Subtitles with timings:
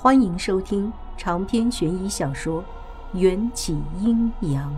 [0.00, 2.62] 欢迎收听长篇悬疑小说
[3.18, 4.72] 《缘起阴阳》。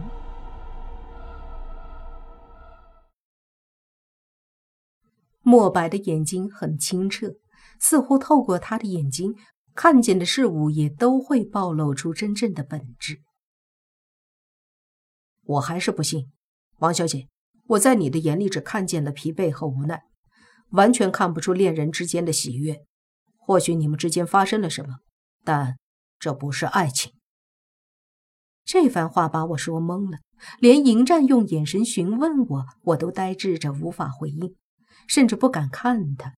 [5.43, 7.35] 墨白的眼睛很清澈，
[7.79, 9.35] 似乎透过他的眼睛，
[9.75, 13.21] 看见的事物也都会暴露出真正的本质。
[15.43, 16.33] 我还是不信，
[16.79, 17.29] 王小姐，
[17.67, 20.01] 我在你的眼里只看见了疲惫和无奈，
[20.71, 22.87] 完全看不出恋人之间的喜悦。
[23.37, 25.01] 或许你们之间发生了什么？
[25.51, 25.79] 但
[26.21, 27.13] 这不是爱情。
[28.65, 30.19] 这番话把我说懵了，
[30.61, 34.55] 连迎战用眼神询问我，我都呆滞着无法回应，
[35.09, 36.37] 甚至不敢看他。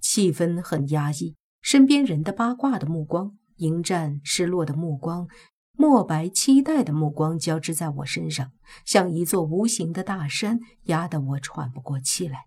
[0.00, 5.28] 气氛很压抑，身边人的八卦的目光，迎战失落的目光，
[5.72, 8.52] 墨白期待的目光交织在我身上，
[8.86, 12.46] 像一座无形的大山，压得我喘不过气来。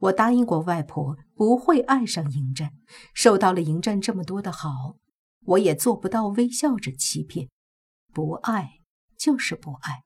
[0.00, 2.72] 我答应过外婆不会爱上迎战，
[3.14, 4.96] 受到了迎战这么多的好，
[5.44, 7.48] 我也做不到微笑着欺骗。
[8.12, 8.80] 不爱
[9.16, 10.02] 就是不爱，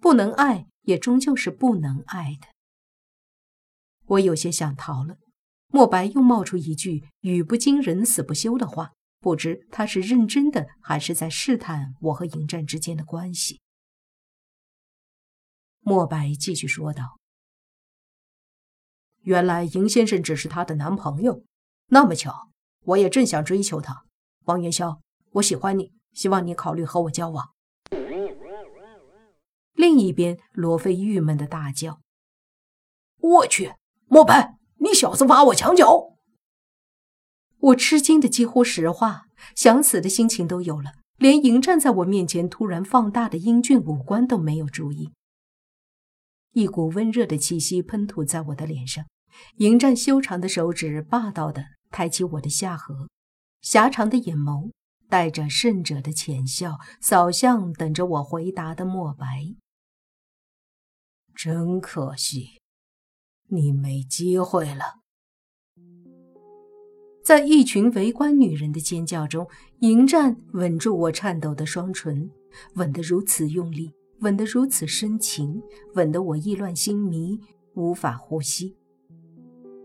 [0.00, 2.46] 不能爱也终究是不能爱的。
[4.06, 5.16] 我有些想逃了。
[5.74, 13.60] 莫白又冒出一句语不惊人死不休的话，不知他是认真的还是在试探我和迎战之间的关系。
[15.80, 17.21] 莫白继续说道。
[19.22, 21.42] 原来尹先生只是她的男朋友，
[21.88, 22.48] 那么巧，
[22.84, 24.04] 我也正想追求她。
[24.46, 25.00] 王元宵，
[25.34, 27.50] 我喜欢你，希望你考虑和我交往。
[29.74, 32.00] 另一边，罗非郁闷的大叫
[33.20, 33.74] ：“我去，
[34.06, 36.16] 莫白，你小子挖我墙角！”
[37.58, 45.12] 我吃惊的几乎石化，想死的心情都有了，连迎战在我面前突然放大的英俊五官都没有注意。
[46.52, 49.04] 一股温热的气息喷吐在我的脸上。
[49.56, 53.08] 迎战修长的手指霸道地抬起我的下颌，
[53.62, 54.70] 狭长的眼眸
[55.08, 59.54] 带着胜者的浅笑，扫向等着我回答的墨白。
[61.34, 62.60] 真可惜，
[63.48, 65.00] 你没机会了。
[67.24, 69.48] 在一群围观女人的尖叫中，
[69.80, 72.30] 迎战吻住我颤抖的双唇，
[72.74, 75.62] 吻得如此用力，吻得如此深情，
[75.94, 77.38] 吻得我意乱心迷，
[77.74, 78.76] 无法呼吸。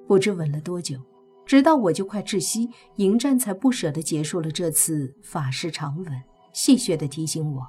[0.08, 1.00] 不知吻了多久，
[1.46, 7.68] 直到我就快窒息，迎战才不舍得结束了这次法式长吻，戏谑地提醒我：“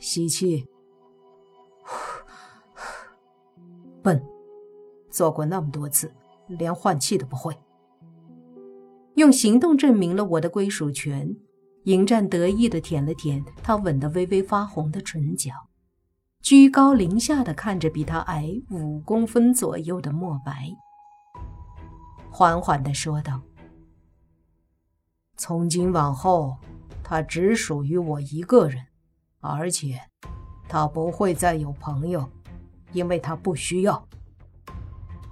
[0.00, 0.66] 吸气，
[4.02, 4.24] 笨，
[5.10, 6.10] 做过那么多次，
[6.48, 7.54] 连换气都不会。”
[9.16, 11.36] 用行动证明了我的归属权。
[11.86, 15.52] 迎战得意地舔了舔他吻得微微发红的唇角，
[16.42, 20.68] 居高临下地看着比他矮五公分左右的墨白。
[22.28, 23.40] 缓缓地说道
[25.38, 26.56] ：“从今往后，
[27.04, 28.86] 他只属于我一个人，
[29.38, 30.00] 而且
[30.68, 32.28] 他不会再有朋友，
[32.92, 34.08] 因为他不需要。”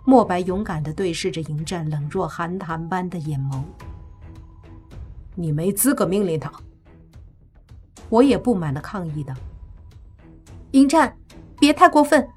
[0.06, 3.64] 墨白勇敢地对视着迎战冷若寒潭般的眼眸
[5.34, 6.52] ：“你没资格命令他。”
[8.08, 9.34] 我也不满的抗议道
[10.72, 11.16] ：“迎战，
[11.58, 12.28] 别太过分！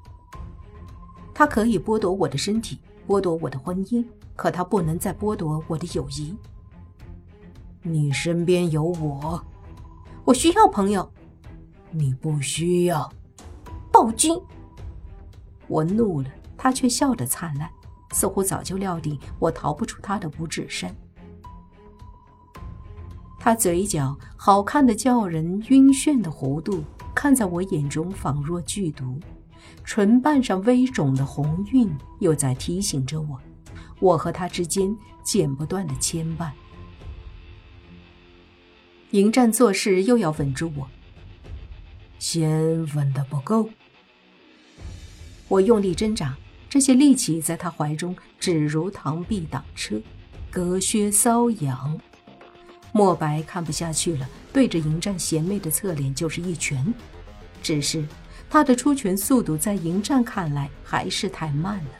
[1.34, 4.04] 他可以剥夺我的身体，剥夺我的婚姻。”
[4.38, 6.32] 可他不能再剥夺我的友谊。
[7.82, 9.44] 你身边有我，
[10.24, 11.10] 我需要朋友。
[11.90, 13.12] 你不需要。
[13.90, 14.40] 暴君！
[15.66, 17.68] 我怒了，他却笑得灿烂，
[18.12, 20.94] 似乎早就料定我逃不出他的五指山。
[23.38, 26.84] 他嘴角好看的叫人晕眩的弧度，
[27.14, 29.18] 看在我眼中仿若剧毒，
[29.84, 33.40] 唇瓣上微肿的红晕又在提醒着我。
[34.00, 36.50] 我和他之间剪不断的牵绊。
[39.12, 40.86] 迎战做事又要稳住我，
[42.18, 43.70] 先稳的不够。
[45.48, 46.36] 我用力挣扎，
[46.68, 50.00] 这些力气在他怀中只如螳臂挡车，
[50.50, 51.98] 隔靴搔痒。
[52.98, 56.92] 墨白看不下去了，对着迎战邪魅的侧脸就是一拳。
[57.62, 58.04] 只是
[58.50, 61.90] 他的出拳速度在迎战看来还是太慢了。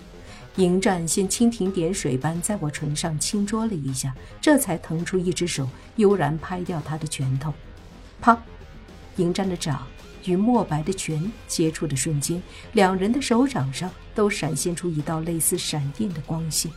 [0.56, 7.54] 迎战先蜻蜓点水般在我唇上轻啄了一下，这才腾出一只手，悠然拍掉他的拳头。
[8.20, 8.36] 啪！
[9.18, 9.86] 迎战的掌
[10.24, 12.42] 与墨白的拳接触的瞬间，
[12.72, 16.72] 两人的手掌上都闪现出一道类似闪电的光线。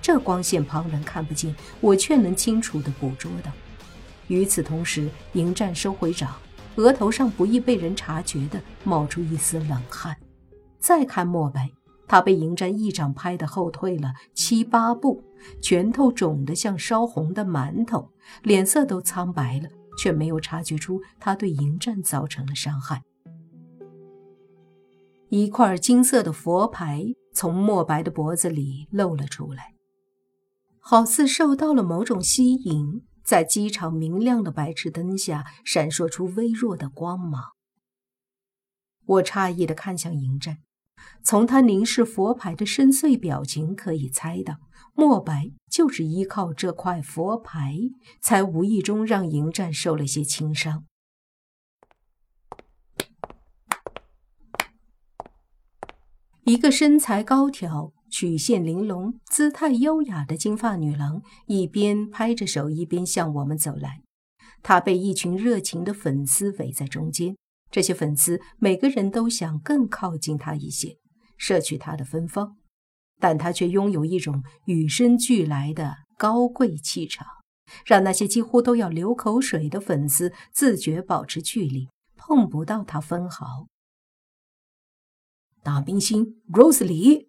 [0.00, 3.50] 这光线旁人看不见，我却能清楚地捕捉到。
[4.26, 6.34] 与此同时，迎战收回掌，
[6.76, 10.16] 额头上不易被人察觉的冒出一丝冷汗。
[10.78, 11.70] 再看墨白。
[12.10, 15.22] 他被迎战一掌拍得后退了七八步，
[15.60, 18.10] 拳头肿得像烧红的馒头，
[18.42, 19.68] 脸色都苍白了，
[19.98, 23.02] 却没有察觉出他对迎战造成了伤害。
[25.28, 27.04] 一块金色的佛牌
[27.34, 29.74] 从墨白的脖子里露了出来，
[30.90, 37.52] 好似受到了某种吸引，在机场明亮的白炽灯下闪烁出微弱的光芒。
[39.04, 40.60] 我诧异地看向迎战。
[41.22, 44.54] 从他凝视佛牌的深邃表情可以猜到，
[44.94, 47.76] 墨白就是依靠这块佛牌，
[48.22, 50.86] 才无意中让迎战受了些轻伤。
[56.44, 64.02] 一个身材高挑、曲线玲珑、姿态优雅的金发女郎，一边拍着手，一边向我们走来。
[64.62, 67.36] 她被一群热情的粉丝围在中间。
[67.70, 70.96] 这些粉丝每个人都想更靠近她一些，
[71.36, 72.56] 摄取她的芬芳，
[73.20, 77.26] 但她却拥有一种与生俱来的高贵气场，
[77.84, 83.66] 让那些几乎都要流口水的粉丝自觉保持距离，碰不到她分毫。
[85.62, 87.27] 大明星 Rose 李，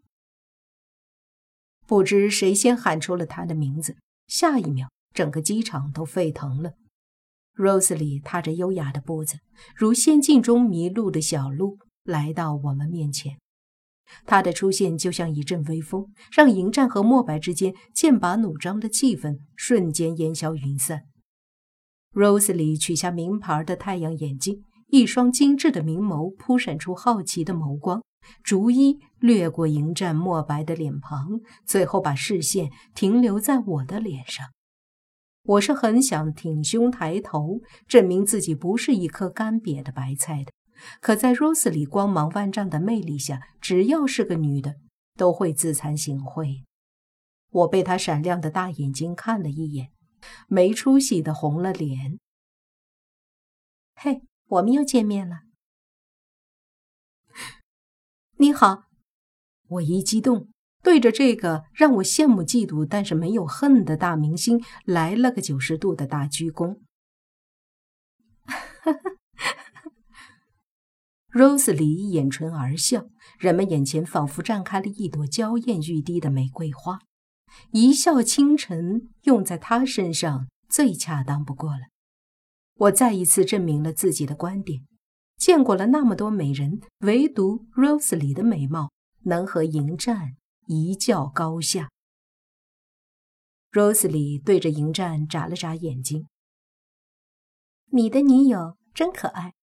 [1.89, 3.97] 不知谁先喊出了他的名字，
[4.27, 6.73] 下一秒，整个机场都沸腾了。
[7.55, 9.39] Rose 里踏着优雅的步子，
[9.75, 13.39] 如仙境中迷路的小鹿，来到我们面前。
[14.27, 21.01] 他的出现就像一阵微风，让迎战和墨白之间剑拔弩张的气氛瞬间烟消云散。
[22.13, 28.03] Rose 里取下名牌的太阳眼镜，一双精致的明眸扑闪出好奇的眸光，
[28.43, 34.45] 逐一掠过迎战、墨白的脸庞，最后把视线停留在我的脸上。
[35.43, 40.51] 我是很想挺胸抬头，证明自己不是一颗干瘪的白菜的。
[41.01, 44.75] 可在 Rose 里光芒万丈的魅力下，只要是个女的，
[45.17, 46.63] 都会自惭形秽。
[47.51, 49.89] 我被她闪亮的大眼睛看了一眼，
[50.47, 52.19] 没出息的红了脸。
[53.95, 55.48] 嘿，我们又见面了。
[58.41, 58.83] 你好，
[59.67, 60.47] 我一激动。
[60.81, 66.79] 对着这个让我羡慕嫉妒，但是没有恨的大明星，来了个九十度的大鞠躬。
[71.33, 73.07] Rose 里掩唇而笑，
[73.37, 76.99] 人们眼前仿佛绽开了一朵娇艳欲滴的玫瑰花，
[77.73, 81.89] 一笑倾城，用在她身上最恰当不过了。
[82.75, 84.85] 我再一次证明了自己的观点：
[85.39, 88.91] 见过了那么多美人，唯独 Rose 里的美貌
[89.23, 90.35] 能和迎战。
[90.71, 91.89] 一较高下。
[93.71, 96.27] Rose 里对着迎战眨了眨眼睛
[97.91, 99.55] ：“你的女友真可爱。”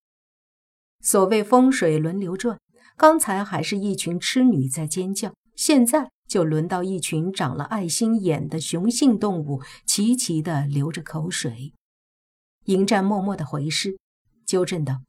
[1.00, 2.58] 所谓风水轮流转，
[2.96, 11.73] 刚才还是一群痴女在尖叫，现在就轮到一群长了爱心眼的雄性动物齐齐的流着口水。
[12.64, 13.96] 迎战默默的回视，
[14.44, 15.02] 纠正道：“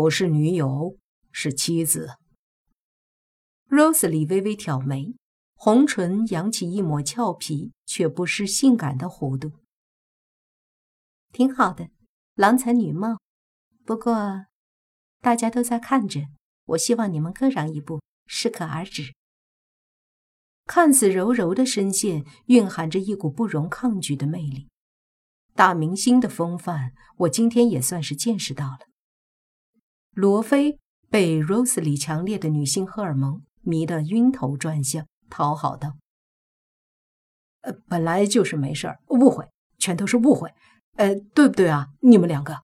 [0.00, 0.96] 不是女友，
[1.30, 2.16] 是妻子。”
[3.68, 5.14] Rose 里微微挑眉，
[5.52, 9.52] 红唇扬起一抹俏皮却不失性感的弧度。
[11.32, 11.90] 挺好的，
[12.34, 13.18] 郎才女貌。
[13.84, 14.46] 不过，
[15.20, 16.22] 大家都在看着，
[16.64, 19.14] 我希望你们各让一步，适可而止。
[20.64, 24.70] 看似柔柔的声线，蕴含着一股不容抗拒的魅力。
[25.54, 28.89] 大明星的风范，我今天也算是见识到了。
[30.12, 33.42] 罗非被 Rose 里强烈的女性荷尔蒙。
[33.62, 35.98] 迷得晕头转向，讨好道
[37.60, 40.50] ：“呃，本来就是没事儿，误会，全都是误会。
[40.96, 41.88] 呃，对不对啊？
[42.00, 42.62] 你们两个。”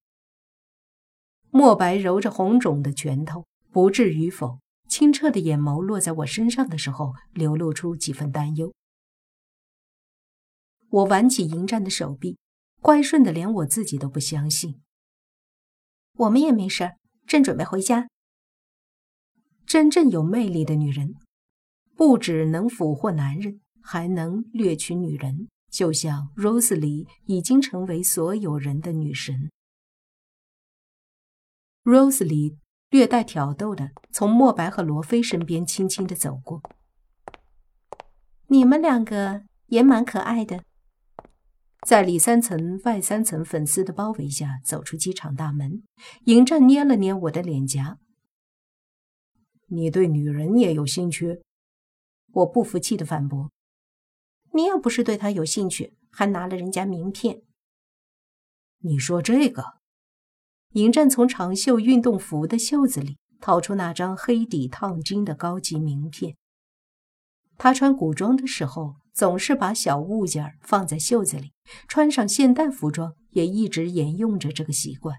[1.53, 4.59] 墨白揉着红肿的拳头，不至于否？
[4.89, 8.73] 清澈的眼眸落在我身上的时候，流露出几分担忧。
[10.89, 12.39] 我挽起迎战的手臂，
[12.81, 14.81] 乖顺的连我自己都不相信。
[16.15, 18.09] 我们也没事儿，正准备回家。
[19.67, 21.15] 真正有魅力的女人，
[21.97, 25.49] 不只能俘获男人，还能掠取女人。
[25.69, 29.51] 就像 Rose 里已经成为所有人的女神。
[31.83, 32.57] Rose 里
[32.89, 36.63] 略带挑逗的从墨白和罗非身边轻轻的走过。
[38.47, 40.63] 你们两个也蛮可爱的。
[41.87, 45.85] 在里三层外三层粉丝的包围下走出机场大门，
[46.25, 48.01] 迎战捏了捏我的脸颊。
[49.69, 51.43] 你对女人也有兴趣？
[52.33, 53.53] 我不服气的反驳。
[54.53, 57.43] 你要不是对她有兴趣，还拿了人家名片。
[58.79, 59.75] 你说这个？
[60.71, 66.37] 迎战从长袖运动服的袖子里掏出那张黑底烫金的高级名片。
[67.57, 71.53] 他穿古装的时候，总是把小物件放在袖子里；
[71.89, 75.19] 穿上现代服装，也一直沿用着这个习惯。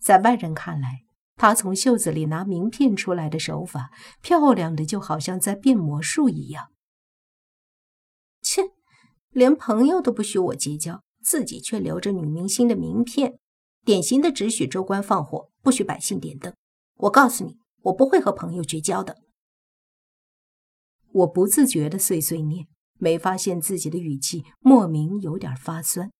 [0.00, 1.04] 在外人看来，
[1.36, 3.90] 他从袖子里拿名片出来的手法，
[4.22, 6.68] 漂亮的就好像在变魔术一样。
[8.40, 8.62] 切，
[9.30, 13.38] 连朋友都不许我结交，自己却留着女明星的名片，
[13.84, 16.54] 典型的只许州官放火，不许百姓点灯。
[16.96, 19.16] 我告诉你，我不会和朋友绝交的。
[21.12, 22.68] 我不自觉的碎碎念，
[22.98, 26.10] 没发现自己的语气莫名有点发酸。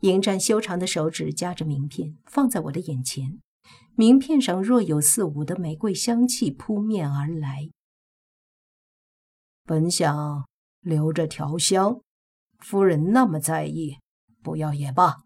[0.00, 3.40] 迎战修长的手指夹着名片放在我的眼前，
[3.94, 7.70] 名片上若有似无的玫瑰香气扑面而来。
[9.64, 10.44] 本想
[10.80, 12.02] 留着调香，
[12.58, 13.96] 夫人那么在意，
[14.42, 15.22] 不要也罢。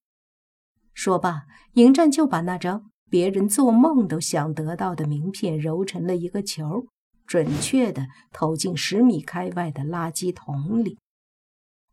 [0.94, 6.86] 说罢，迎战就把那张别人做梦都想得到的名片揉成了一个球。
[7.28, 10.98] 准确的投进十米开外的垃圾桶里，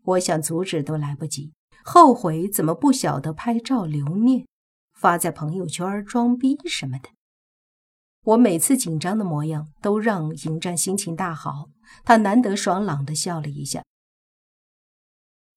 [0.01, 1.51] 我想阻止都来不及。
[1.83, 4.47] 后悔怎么不晓得拍照留念，
[4.93, 7.09] 发在朋友圈装逼什么的。
[8.23, 11.67] 我每次紧张的模样都让迎战心情大好，
[12.05, 13.83] 他难得爽朗的笑了一下。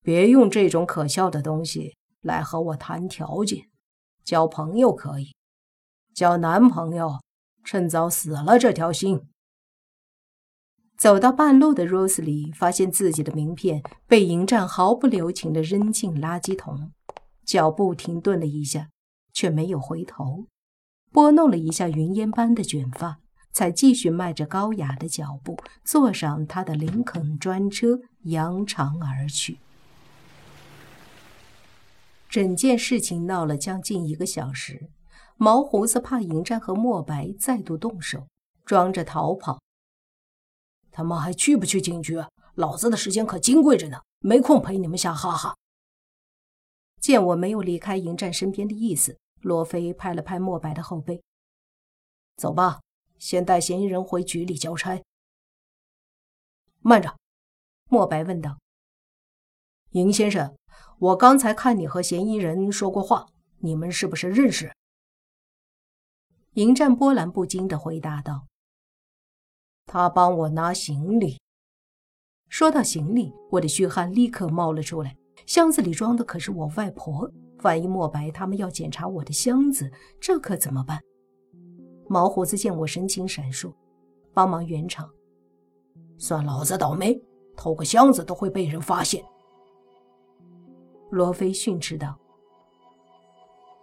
[0.03, 3.71] 别用这种可笑的东西来和我谈条件，
[4.25, 5.35] 交朋友可以，
[6.13, 7.21] 交男朋友，
[7.63, 9.29] 趁早死了这条心。
[10.99, 16.91] 走到半路的 Rose 里，发现自己的名片被迎战毫不留情地扔进垃圾桶，
[17.45, 18.89] 脚步停顿了一下，
[19.33, 20.47] 却没有回头，
[21.13, 23.21] 拨弄了一下云烟般的卷发，
[23.53, 29.59] 才继续迈着高雅的脚步坐上他的林肯专车，扬长而去。
[32.29, 34.91] 整件事情闹了将近一个小时，
[35.37, 38.27] 毛胡子怕迎战和莫白再度动手，
[38.65, 39.61] 装着逃跑。
[40.99, 42.17] 他妈还去不去警局？
[42.57, 45.57] 老子的时间可金贵着呢，没空陪你们瞎哈哈。
[47.01, 51.23] 见我没有离开迎战身边的意思，罗非拍了拍莫白的后背
[52.35, 52.81] ：“走吧，
[53.17, 55.01] 先带嫌疑人回局里交差。”
[56.83, 57.17] 慢着，
[57.89, 58.59] 莫白问道
[59.95, 60.57] ：“迎先生，
[60.99, 63.29] 我刚才看你和嫌疑人说过话，
[63.59, 64.75] 你们是不是认识？”
[66.55, 68.49] 迎战波澜不惊地回答道。
[69.89, 71.39] 他帮我拿行李。
[72.51, 75.17] 说到行李，我的虚汗立刻冒了出来。
[75.47, 77.31] 箱子里装的可是我外婆，
[77.63, 79.91] 万一莫白他们要检查我的箱子，
[80.21, 81.01] 这可怎么办？
[82.07, 83.73] 毛胡子见我神情闪烁，
[84.35, 85.09] 帮忙圆场。
[86.19, 87.19] 算老子倒霉，
[87.57, 89.25] 偷个箱子都会被人发现。
[91.11, 92.15] 罗非训斥道：“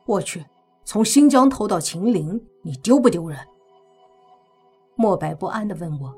[0.06, 0.46] 我去，
[0.84, 3.40] 从新疆偷到秦岭，你丢不丢人？”
[4.96, 6.16] 莫白不安地问我：“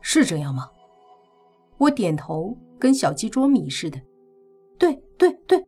[0.00, 0.68] 是这样吗？”
[1.78, 4.00] 我点头，跟小鸡啄米似的
[4.78, 5.66] ：“对对对。”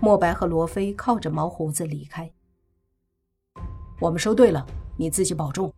[0.00, 2.32] 莫白和罗非靠着毛胡子离开。
[4.00, 5.72] 我们收队了，你自己保重。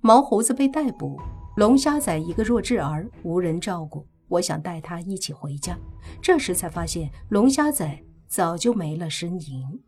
[0.00, 1.20] 毛胡子被逮捕，
[1.56, 5.78] 龙虾仔一个弱智儿无人照顾，我想带他一起回家，
[6.22, 9.82] 这时才发现龙虾仔早就没了身影。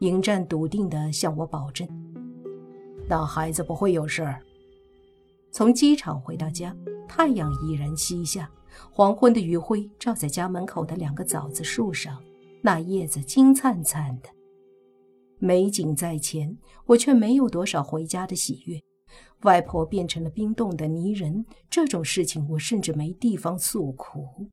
[0.00, 1.88] 迎战笃定地向我保证
[3.08, 4.42] ：“那孩子不会有事儿。”
[5.52, 6.76] 从机场回到家，
[7.08, 8.50] 太阳已然西下，
[8.90, 12.20] 黄昏的余晖照在家门口的两个枣子树上，
[12.60, 14.28] 那叶子金灿灿的。
[15.38, 18.80] 美景在前，我却没有多少回家的喜悦。
[19.42, 24.48] 外婆变成了冰冻的泥人，这种事情我甚至没地方诉苦。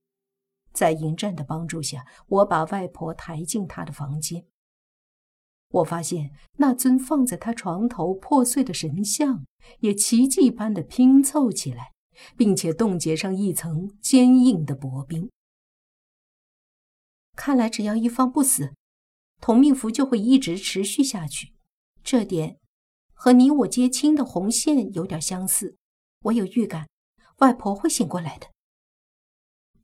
[0.72, 4.46] 在迎战的帮助下，我把外婆抬进她的房间。
[5.72, 9.46] 我发现那尊放在他床头破碎的神像
[9.80, 11.94] 也奇迹般的拼凑起来，
[12.36, 15.30] 并且冻结上一层坚硬的薄冰。
[17.36, 18.74] 看来，只要一方不死，
[19.40, 21.54] 同命符就会一直持续下去。
[22.04, 22.58] 这点
[23.14, 25.78] 和你我结亲的红线有点相似。
[26.24, 26.88] 我有预感，
[27.38, 28.48] 外婆会醒过来的。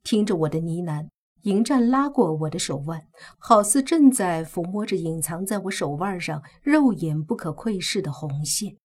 [0.02, 1.08] 听着我的呢喃。
[1.42, 8.76] 迎战拉过我的手腕，好似正在抚摸着隐藏在我手腕上肉眼不可窥视的红线。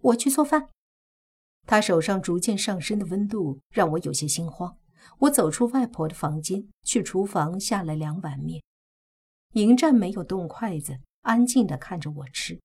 [0.00, 0.68] 我去做饭。
[1.66, 4.76] 他手上逐渐上升的温度让我有些心慌。
[5.20, 8.62] 我走出外婆的房间，去厨房下了两碗面。
[9.52, 12.60] 迎战没有动筷子，安静地看着我吃。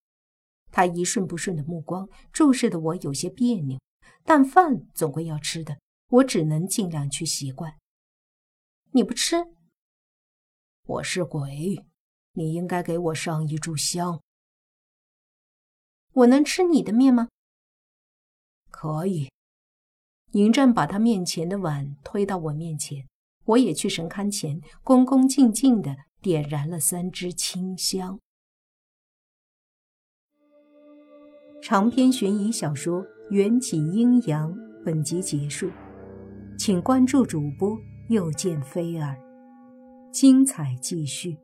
[0.72, 3.80] 他一顺不顺的目光注视的我有些别扭，
[4.24, 5.80] 但饭总归要吃的，
[6.10, 7.79] 我只能尽量去习惯。
[8.92, 9.36] 你不吃，
[10.88, 11.86] 我是鬼，
[12.34, 14.20] 你应该给我上一炷香。
[16.14, 17.30] 我能吃你的面吗？
[18.72, 19.30] 可以。
[20.32, 23.08] 迎战把他面前的碗推到我面前，
[23.46, 28.20] 我也去神龛前，恭恭敬敬地点燃了三支清香。
[31.62, 34.52] 长篇悬疑小说《缘起阴阳》
[34.84, 35.70] 本集结束，
[36.58, 37.78] 请关注主播，
[38.10, 39.16] 又见菲儿，
[40.12, 41.38] 精彩继续。